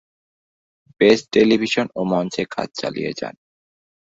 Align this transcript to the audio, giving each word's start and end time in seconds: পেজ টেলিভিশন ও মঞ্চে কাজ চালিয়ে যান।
পেজ 1.01 1.17
টেলিভিশন 1.33 1.87
ও 1.95 2.01
মঞ্চে 2.11 2.43
কাজ 2.51 2.69
চালিয়ে 2.81 3.11
যান। 3.19 3.35